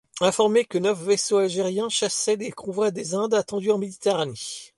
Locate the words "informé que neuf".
0.19-0.99